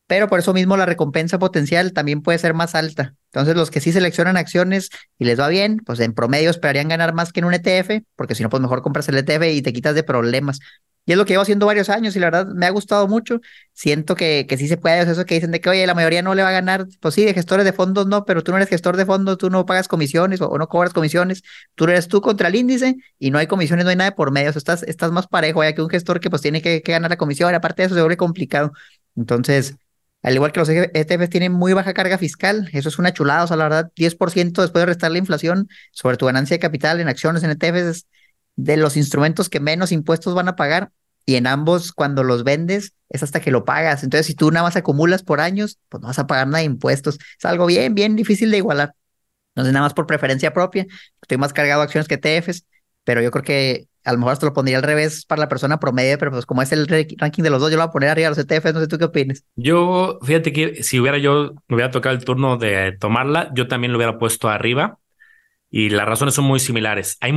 [0.07, 3.15] Pero por eso mismo la recompensa potencial también puede ser más alta.
[3.31, 7.13] Entonces, los que sí seleccionan acciones y les va bien, pues en promedio esperarían ganar
[7.13, 9.73] más que en un ETF, porque si no, pues mejor compras el ETF y te
[9.73, 10.59] quitas de problemas.
[11.06, 13.42] Y es lo que llevo haciendo varios años y la verdad me ha gustado mucho.
[13.74, 16.34] Siento que, que sí se puede, eso que dicen de que, oye, la mayoría no
[16.34, 16.88] le va a ganar.
[17.02, 19.50] Pues sí, de gestores de fondos no, pero tú no eres gestor de fondos, tú
[19.50, 21.44] no pagas comisiones o, no cobras comisiones.
[21.76, 24.50] Tú eres tú contra el índice y no hay comisiones, no hay nada por medio.
[24.50, 26.92] O sea, estás, estás más parejo ya que un gestor que pues tiene que, que
[26.94, 27.54] ganar la comisión.
[27.54, 28.72] Aparte de eso se vuelve complicado.
[29.16, 29.76] Entonces,
[30.22, 33.44] al igual que los ETFs tienen muy baja carga fiscal, eso es una chulada.
[33.44, 37.02] O sea, la verdad, 10% después de restar la inflación sobre tu ganancia de capital
[37.02, 38.08] en acciones, en ETFs es
[38.56, 40.92] de los instrumentos que menos impuestos van a pagar
[41.26, 44.04] y en ambos cuando los vendes es hasta que lo pagas.
[44.04, 46.66] Entonces, si tú nada más acumulas por años, pues no vas a pagar nada de
[46.66, 47.18] impuestos.
[47.38, 48.96] Es algo bien, bien difícil de igualar.
[49.56, 50.86] Entonces, nada más por preferencia propia,
[51.22, 52.66] estoy más cargado de acciones que TFs,
[53.04, 55.80] pero yo creo que a lo mejor hasta lo pondría al revés para la persona
[55.80, 58.10] promedio, pero pues como es el ranking de los dos, yo lo voy a poner
[58.10, 59.46] arriba de los ETFs, no sé tú qué opinas.
[59.56, 63.94] Yo, fíjate que si hubiera yo, me hubiera tocado el turno de tomarla, yo también
[63.94, 65.00] lo hubiera puesto arriba
[65.75, 67.17] y las razones son muy similares.
[67.19, 67.33] Hay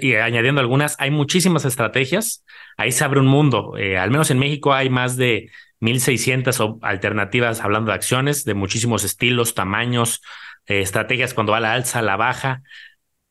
[0.00, 2.44] y añadiendo algunas, hay muchísimas estrategias.
[2.76, 3.76] Ahí se abre un mundo.
[3.78, 9.04] Eh, al menos en México hay más de 1600 alternativas hablando de acciones de muchísimos
[9.04, 10.20] estilos, tamaños,
[10.66, 12.62] eh, estrategias cuando va a la alza, a la baja.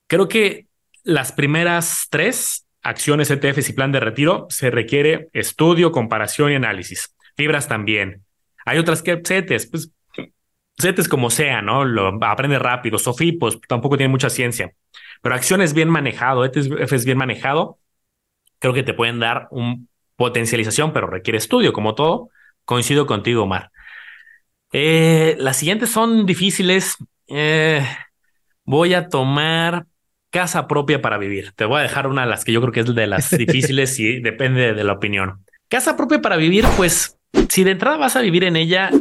[0.07, 0.67] Creo que
[1.03, 7.13] las primeras tres acciones, ETFs y plan de retiro se requiere estudio, comparación y análisis.
[7.35, 8.23] Fibras también.
[8.65, 9.91] Hay otras que CETES, pues
[10.79, 11.85] CETES como sea, ¿no?
[11.85, 12.97] Lo aprende rápido.
[12.97, 14.73] Sofi, pues tampoco tiene mucha ciencia.
[15.21, 17.79] Pero acciones bien manejado, ETFs bien manejado,
[18.59, 22.29] creo que te pueden dar un potencialización, pero requiere estudio, como todo.
[22.65, 23.71] Coincido contigo, Omar.
[24.71, 26.97] Eh, las siguientes son difíciles.
[27.27, 27.85] Eh,
[28.63, 29.85] voy a tomar
[30.29, 31.53] casa propia para vivir.
[31.53, 33.99] Te voy a dejar una de las que yo creo que es de las difíciles
[33.99, 35.45] y depende de la opinión.
[35.69, 38.91] Casa propia para vivir, pues si de entrada vas a vivir en ella,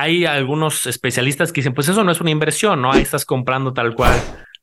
[0.00, 2.92] hay algunos especialistas que dicen, pues eso no es una inversión, ¿no?
[2.92, 4.18] Ahí estás comprando tal cual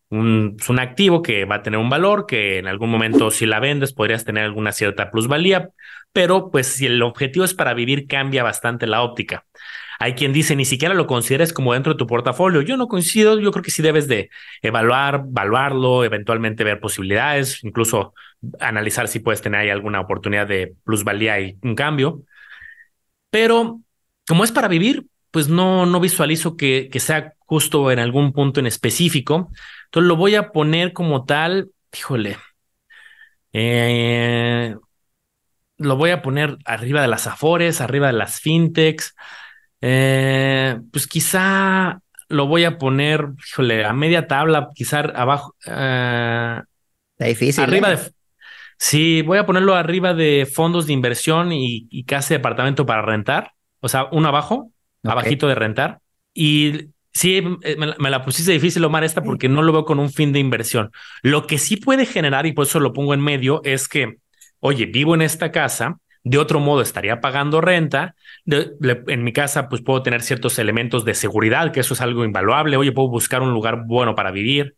[0.10, 3.60] un, un activo que va a tener un valor, que en algún momento si la
[3.60, 5.70] vendes podrías tener alguna cierta plusvalía,
[6.12, 9.46] pero pues si el objetivo es para vivir cambia bastante la óptica.
[10.00, 12.62] Hay quien dice ni siquiera lo consideres como dentro de tu portafolio.
[12.62, 14.30] Yo no coincido, yo creo que sí debes de
[14.62, 18.14] evaluar, evaluarlo, eventualmente ver posibilidades, incluso
[18.60, 22.24] analizar si puedes tener ahí alguna oportunidad de plusvalía y un cambio.
[23.32, 23.82] Pero
[24.28, 25.06] como es para vivir,
[25.38, 29.52] pues no, no visualizo que, que sea justo en algún punto en específico.
[29.86, 32.38] Entonces lo voy a poner como tal, híjole,
[33.54, 34.76] eh,
[35.78, 39.14] lo voy a poner arriba de las Afores, arriba de las fintechs.
[39.80, 45.56] Eh, pues quizá lo voy a poner, híjole, a media tabla, quizá abajo.
[45.68, 46.64] Eh,
[47.20, 47.64] difícil.
[47.64, 47.98] Arriba ¿eh?
[47.98, 48.12] de.
[48.80, 53.52] Sí, voy a ponerlo arriba de fondos de inversión y, y casi departamento para rentar.
[53.82, 54.72] O sea, uno abajo,
[55.10, 56.00] abajito de rentar.
[56.34, 60.12] Y sí, eh, me, la pusiste difícil, Omar, esta, porque no lo veo con un
[60.12, 60.92] fin de inversión.
[61.24, 64.18] Lo que sí puede generar, y por eso lo pongo en medio, es que,
[64.60, 68.16] oye, vivo en esta casa, de otro modo estaría pagando renta.
[68.46, 72.78] en mi casa, pues puedo tener ciertos elementos de seguridad, que eso es algo invaluable.
[72.78, 74.76] Oye, puedo buscar un lugar bueno para vivir.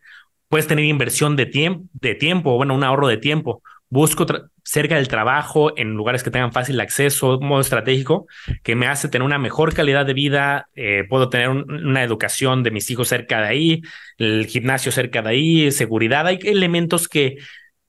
[0.48, 4.25] Puedes tener inversión de tiempo, de tiempo, bueno, un ahorro de tiempo busco
[4.63, 8.28] cerca del trabajo, en lugares que tengan fácil acceso, modo estratégico,
[8.63, 12.71] que me hace tener una mejor calidad de vida, eh, puedo tener una educación de
[12.71, 13.82] mis hijos cerca de ahí,
[14.17, 17.38] el gimnasio cerca de ahí, seguridad, hay elementos que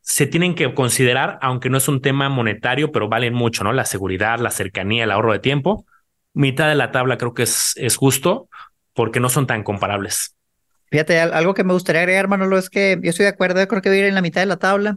[0.00, 3.72] se tienen que considerar, aunque no es un tema monetario, pero valen mucho, ¿no?
[3.72, 5.84] La seguridad, la cercanía, el ahorro de tiempo.
[6.32, 8.48] Mitad de la tabla creo que es, es justo
[8.94, 10.34] porque no son tan comparables.
[10.90, 13.90] Fíjate, algo que me gustaría agregar, Manolo, es que yo estoy de acuerdo, creo que
[13.90, 14.96] voy ir en la mitad de la tabla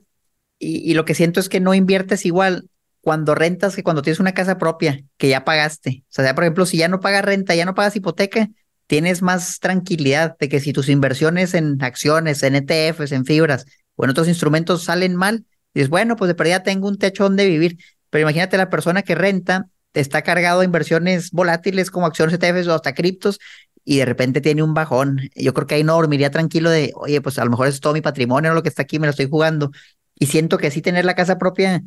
[0.59, 2.69] y, lo que siento es que no inviertes igual
[3.01, 6.03] cuando rentas que cuando tienes una casa propia que ya pagaste.
[6.09, 8.49] O sea, por ejemplo, si ya no pagas renta, ya no pagas hipoteca,
[8.87, 14.05] tienes más tranquilidad de que si tus inversiones en acciones, en ETFs, en fibras o
[14.05, 17.77] en otros instrumentos salen mal, dices, bueno, pues de pérdida tengo un techo donde vivir.
[18.09, 22.73] Pero imagínate la persona que renta, está cargado de inversiones volátiles como acciones ETFs o
[22.73, 23.39] hasta criptos
[23.85, 25.29] y de repente tiene un bajón.
[25.35, 27.93] Yo creo que ahí no dormiría tranquilo de, oye, pues a lo mejor es todo
[27.93, 29.71] mi patrimonio, lo que está aquí, me lo estoy jugando.
[30.15, 31.81] Y siento que sí tener la casa propia,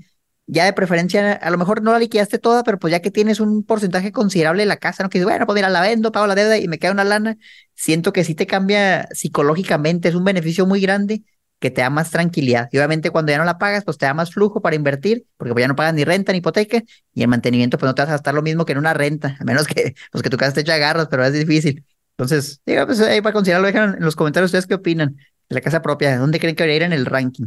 [0.47, 3.41] ya de preferencia, a lo mejor no la liquidaste toda, pero pues ya que tienes
[3.41, 5.11] un porcentaje considerable de la casa, ¿no?
[5.11, 7.37] Que dices, bueno, pues mira, la vendo, pago la deuda y me queda una lana,
[7.75, 11.23] siento que sí te cambia psicológicamente, es un beneficio muy grande
[11.59, 12.69] que te da más tranquilidad.
[12.71, 15.53] Y obviamente cuando ya no la pagas, pues te da más flujo para invertir, porque
[15.53, 16.83] pues ya no pagas ni renta ni hipoteca,
[17.15, 19.37] y el mantenimiento pues no te vas a gastar lo mismo que en una renta,
[19.41, 21.85] a menos que, pues que tu casa te eche agarros, pero es difícil.
[22.19, 25.17] Entonces, diga, pues ahí para considerarlo, dejan en los comentarios ustedes qué opinan
[25.49, 27.47] de la casa propia, ¿dónde creen que debería ir en el ranking?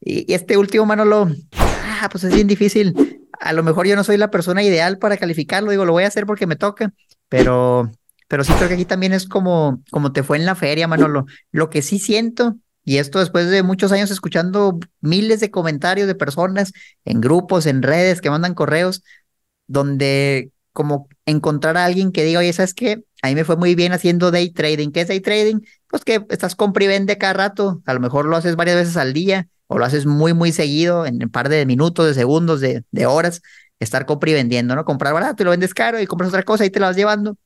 [0.00, 2.94] Y, este último, Manolo, ah, pues es bien difícil.
[3.40, 6.08] A lo mejor yo no soy la persona ideal para calificarlo, digo, lo voy a
[6.08, 6.92] hacer porque me toca,
[7.28, 7.90] pero,
[8.26, 11.26] pero sí creo que aquí también es como, como te fue en la feria, Manolo.
[11.52, 16.14] Lo que sí siento, y esto después de muchos años escuchando miles de comentarios de
[16.14, 16.72] personas
[17.04, 19.02] en grupos, en redes que mandan correos,
[19.66, 23.02] donde como encontrar a alguien que diga, oye, ¿sabes qué?
[23.22, 24.90] A mí me fue muy bien haciendo day trading.
[24.90, 25.60] ¿Qué es day trading?
[25.88, 28.96] Pues que estás compra y vende cada rato, a lo mejor lo haces varias veces
[28.96, 32.60] al día o lo haces muy, muy seguido, en un par de minutos, de segundos,
[32.60, 33.42] de, de horas,
[33.78, 34.84] estar compra y vendiendo, ¿no?
[34.84, 37.36] Comprar barato y lo vendes caro y compras otra cosa y te la vas llevando,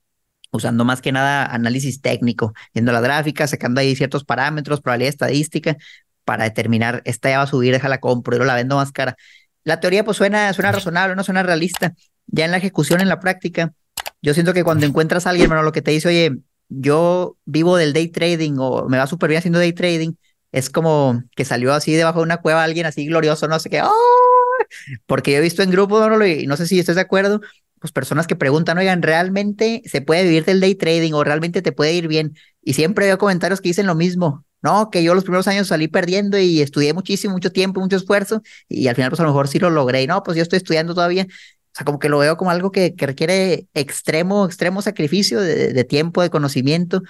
[0.51, 5.77] usando más que nada análisis técnico, viendo las gráficas, sacando ahí ciertos parámetros, probabilidad estadística,
[6.25, 9.15] para determinar, esta ya va a subir, déjala compro, yo la vendo más cara.
[9.63, 11.93] La teoría pues suena, suena razonable, no suena realista.
[12.27, 13.73] Ya en la ejecución, en la práctica,
[14.21, 16.37] yo siento que cuando encuentras a alguien, hermano, lo que te dice, oye,
[16.69, 20.13] yo vivo del day trading o me va súper bien haciendo day trading,
[20.53, 23.81] es como que salió así debajo de una cueva alguien así glorioso, no sé qué,
[25.07, 27.41] porque yo he visto en grupos, no, y no sé si estás de acuerdo,
[27.79, 31.71] pues personas que preguntan, oigan, ¿realmente se puede vivir del day trading o realmente te
[31.71, 32.35] puede ir bien?
[32.61, 35.87] Y siempre veo comentarios que dicen lo mismo, no, que yo los primeros años salí
[35.87, 39.47] perdiendo y estudié muchísimo, mucho tiempo, mucho esfuerzo y al final pues a lo mejor
[39.49, 40.03] sí lo logré.
[40.03, 41.23] Y no, pues yo estoy estudiando todavía.
[41.25, 46.21] O sea, como que lo veo como algo que, requiere extremo, extremo sacrificio de tiempo,
[46.21, 47.01] de conocimiento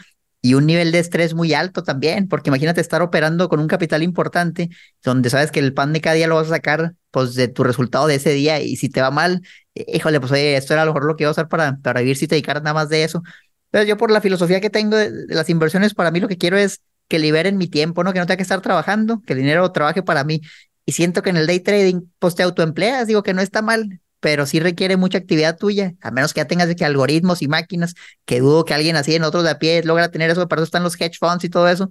[0.46, 4.04] y un nivel de estrés muy alto también, porque imagínate estar operando con un capital
[4.04, 4.70] importante,
[5.02, 7.64] donde sabes que el pan de cada día lo vas a sacar pues de tu
[7.64, 9.42] resultado de ese día y si te va mal,
[9.74, 12.28] híjole, pues esto era lo mejor lo que iba a usar para, para vivir si
[12.28, 13.24] te dedicaras nada más de eso.
[13.72, 16.58] Pero yo por la filosofía que tengo de, las inversiones, para mí lo que quiero
[16.58, 18.12] es que liberen mi tiempo, ¿no?
[18.12, 20.42] Que no tenga que estar trabajando, que el dinero trabaje para mí.
[20.86, 24.02] Y siento que en el day trading, pues te autoempleas, digo que no está mal,
[24.24, 27.50] pero sí requiere mucha actividad tuya, a menos que ya tengas de que algoritmos y
[27.50, 30.62] máquinas, que dudo que alguien así en otros de a pie logra tener eso, para
[30.62, 31.90] eso están los hedge funds y todo eso.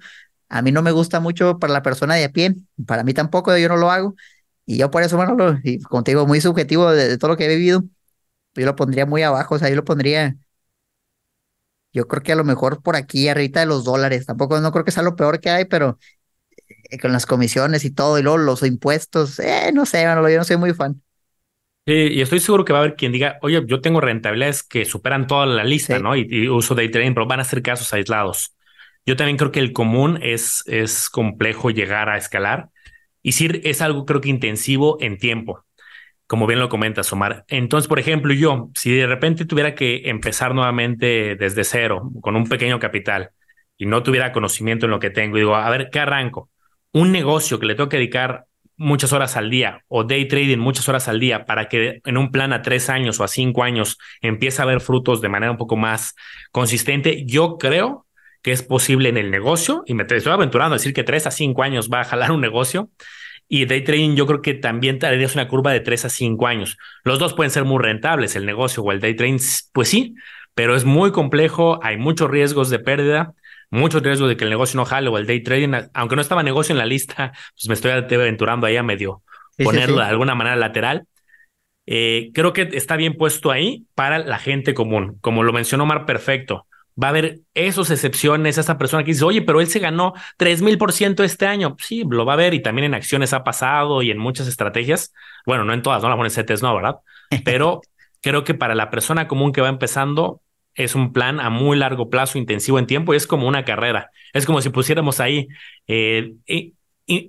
[0.48, 3.54] A mí no me gusta mucho para la persona de a pie, para mí tampoco,
[3.58, 4.14] yo no lo hago.
[4.64, 7.84] Y yo por eso, bueno, digo, muy subjetivo de, todo lo que he vivido,
[8.54, 10.36] yo lo pondría muy abajo, o sea, yo lo pondría,
[11.92, 14.84] yo creo que a lo mejor por aquí, arriba de los dólares, tampoco no creo
[14.84, 15.98] que sea lo peor que hay, pero
[16.90, 20.44] eh, con las comisiones y todo, y los impuestos, eh, no sé, bueno, yo no
[20.44, 21.02] soy muy fan
[21.84, 25.26] y estoy seguro que va a haber quien diga, oye, yo tengo rentabilidades que superan
[25.26, 26.14] toda la lista, ¿no?
[26.16, 28.54] Y, uso day trading, pero van a ser casos aislados.
[29.04, 32.68] Yo también creo que el común es, es complejo llegar a escalar
[33.22, 35.64] y sí es algo creo que intensivo en tiempo,
[36.26, 37.44] como bien lo comentas, Omar.
[37.48, 42.48] Entonces, por ejemplo, yo, si de repente tuviera que empezar nuevamente desde cero, con un
[42.48, 43.30] pequeño capital,
[43.76, 46.50] y no tuviera conocimiento en lo que tengo, digo, a ver, ¿qué arranco?
[46.92, 48.46] Un negocio que le tengo que dedicar
[48.82, 52.30] muchas horas al día o day trading muchas horas al día para que en un
[52.30, 55.56] plan a tres años o a cinco años empiece a ver frutos de manera un
[55.56, 56.14] poco más
[56.50, 58.06] consistente, yo creo
[58.42, 61.30] que es posible en el negocio y me estoy aventurando a decir que tres a
[61.30, 62.90] cinco años va a jalar un negocio.
[63.48, 66.78] Y day trading yo creo que también traerías una curva de tres a cinco años.
[67.04, 69.38] Los dos pueden ser muy rentables, el negocio o el day trading,
[69.72, 70.14] pues sí,
[70.54, 73.34] pero es muy complejo, hay muchos riesgos de pérdida
[73.72, 76.42] mucho riesgo de que el negocio no jale o el day trading, aunque no estaba
[76.42, 79.22] negocio en la lista, pues me estoy aventurando ahí a medio
[79.62, 81.06] ponerlo de alguna manera lateral.
[81.86, 85.16] Eh, creo que está bien puesto ahí para la gente común.
[85.22, 86.66] Como lo mencionó Omar, perfecto.
[87.02, 91.24] Va a haber esas excepciones, esa persona que dice, oye, pero él se ganó 3000%
[91.24, 91.74] este año.
[91.80, 95.14] Sí, lo va a ver y también en acciones ha pasado y en muchas estrategias.
[95.46, 96.96] Bueno, no en todas, no la ponen CETES, no, ¿verdad?
[97.44, 97.80] Pero
[98.20, 100.42] creo que para la persona común que va empezando,
[100.74, 104.10] es un plan a muy largo plazo, intensivo en tiempo, y es como una carrera.
[104.32, 105.48] Es como si pusiéramos ahí
[105.86, 106.32] eh,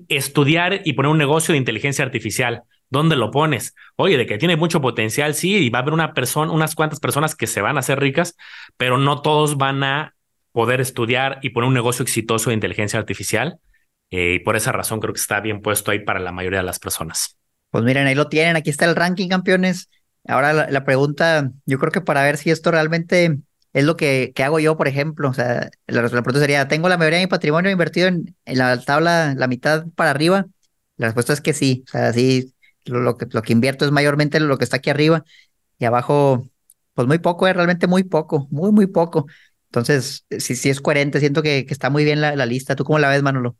[0.08, 2.64] estudiar y poner un negocio de inteligencia artificial.
[2.90, 3.74] ¿Dónde lo pones?
[3.96, 7.00] Oye, de que tiene mucho potencial, sí, y va a haber una persona, unas cuantas
[7.00, 8.36] personas que se van a hacer ricas,
[8.78, 10.14] pero no todos van a
[10.52, 13.58] poder estudiar y poner un negocio exitoso de inteligencia artificial.
[14.12, 16.66] Eh, y por esa razón creo que está bien puesto ahí para la mayoría de
[16.66, 17.40] las personas.
[17.72, 19.90] Pues miren, ahí lo tienen, aquí está el ranking, campeones.
[20.28, 23.40] Ahora la, pregunta, yo creo que para ver si esto realmente
[23.74, 26.98] es lo que, que hago yo, por ejemplo, o sea, la, pregunta sería, ¿tengo la
[26.98, 30.46] mayoría de mi patrimonio invertido en, en, la tabla, la mitad para arriba?
[30.98, 32.54] La respuesta es que sí, o sea, sí,
[32.86, 35.26] lo, que, lo que invierto es mayormente lo que está aquí arriba
[35.80, 36.48] y abajo,
[36.94, 39.28] pues muy poco, es realmente muy poco, muy, muy poco.
[39.68, 42.76] Entonces, sí, sí es coherente, siento que, que está muy bien la, la lista.
[42.76, 43.58] ¿Tú cómo la ves, Manolo?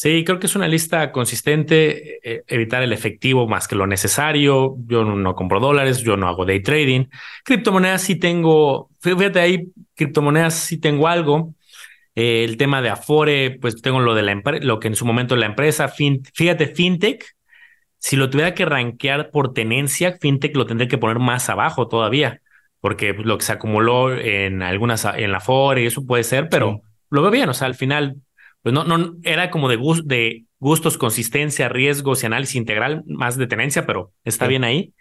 [0.00, 4.76] Sí, creo que es una lista consistente, eh, evitar el efectivo más que lo necesario.
[4.86, 7.06] Yo no, compro dólares, yo no hago day trading.
[7.44, 11.52] Criptomonedas sí tengo, fíjate ahí, criptomonedas sí tengo algo.
[12.14, 15.34] Eh, el tema de Afore, pues tengo lo de la lo que en su momento
[15.34, 17.34] la empresa, fíjate, FinTech,
[17.98, 22.40] si lo tuviera que rankear por tenencia, FinTech lo tendría que poner más abajo todavía,
[22.80, 26.82] porque lo que se acumuló en algunas, en la Afore y eso puede ser, pero
[27.10, 28.22] lo veo bien, o sea, al final
[28.62, 33.46] pues no, no, era como de, de gustos, consistencia, riesgos y análisis integral, más de
[33.46, 34.92] tenencia, pero está bien ahí.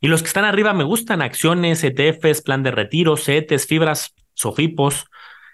[0.00, 5.06] Y los que están arriba me gustan, acciones, ETFs, plan de retiro, CETES, fibras, SOFIPOS.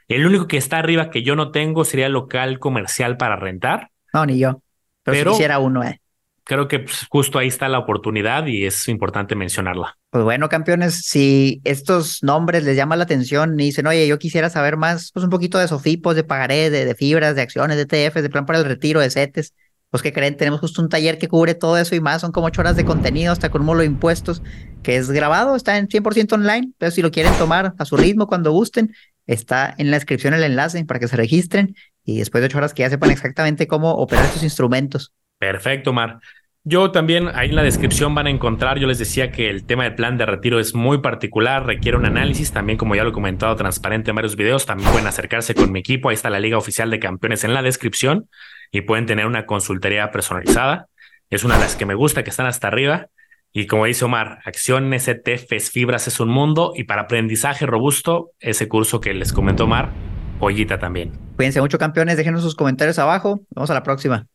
[0.09, 3.91] El único que está arriba que yo no tengo sería local comercial para rentar.
[4.13, 4.61] No, ni yo.
[5.03, 6.01] Pero, si quisiera uno, eh
[6.45, 9.97] creo que pues, justo ahí está la oportunidad y es importante mencionarla.
[10.11, 14.51] Pues bueno, campeones, si estos nombres les llaman la atención y dicen, oye, yo quisiera
[14.51, 18.23] saber más, pues un poquito de sofipos, de pagaré, de, fibras, de acciones, de ETFs,
[18.23, 19.55] de plan para el retiro, de CETES,
[19.91, 22.49] pues que creen, tenemos justo un taller que cubre todo eso y más, son como
[22.49, 24.43] ocho horas de contenido, hasta con de impuestos,
[24.83, 28.27] que es grabado, está en 100% online, pero si lo quieren tomar a su ritmo
[28.27, 28.93] cuando gusten,
[29.27, 32.75] está en la descripción el enlace para que se registren y después de ocho horas
[32.75, 35.13] que ya sepan exactamente cómo operar estos instrumentos.
[35.45, 36.21] Perfecto, Mar.
[36.63, 39.85] Yo también, ahí en la descripción van a encontrar, yo les decía que el tema
[39.85, 43.13] del plan de retiro es muy particular, requiere un análisis, también como ya lo he
[43.13, 46.57] comentado transparente en varios videos, también pueden acercarse con mi equipo, ahí está la Liga
[46.57, 48.31] Oficial de Campeones en la descripción
[48.73, 50.87] y pueden tener una consultoría personalizada.
[51.29, 53.09] Es una de las que me gusta, que están hasta arriba.
[53.53, 58.67] Y como dice Omar, acciones, ETFs, fibras es un mundo y para aprendizaje robusto, ese
[58.67, 59.91] curso que les comentó Omar,
[60.41, 61.13] joyita también.
[61.37, 62.17] Cuídense mucho, campeones.
[62.17, 63.43] Déjenos sus comentarios abajo.
[63.51, 64.27] Vamos a la próxima.